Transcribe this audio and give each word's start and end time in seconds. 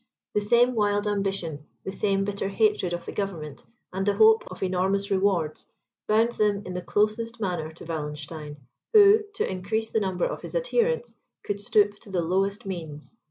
The 0.33 0.41
same 0.41 0.73
wild 0.73 1.05
ambition, 1.05 1.67
the 1.83 1.91
same 1.91 2.23
bitter 2.25 2.47
hatred 2.47 2.91
of 2.91 3.05
the 3.05 3.11
government, 3.11 3.63
and 3.93 4.03
the 4.03 4.15
hope 4.15 4.41
of 4.49 4.63
enormous 4.63 5.11
rewards, 5.11 5.67
bound 6.07 6.31
them 6.31 6.63
in 6.65 6.73
the 6.73 6.81
closest 6.81 7.39
manner 7.39 7.69
to 7.73 7.85
Wallenstein, 7.85 8.57
who, 8.93 9.19
to 9.35 9.47
increase 9.47 9.91
the 9.91 9.99
number 9.99 10.25
of 10.25 10.41
his 10.41 10.55
adherents, 10.55 11.13
could 11.43 11.61
stoop 11.61 11.97
to 11.99 12.09
the 12.09 12.23
lowest 12.23 12.65
means. 12.65 13.15